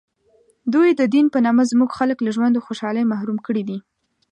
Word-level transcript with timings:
دوی 0.73 0.89
د 0.99 1.01
دین 1.13 1.25
په 1.33 1.39
نامه 1.45 1.63
زموږ 1.71 1.89
خلک 1.97 2.17
له 2.23 2.31
ژوند 2.35 2.53
و 2.55 2.65
خوشحالۍ 2.67 3.03
محروم 3.11 3.37
کړي 3.47 3.63
دي. 3.69 3.77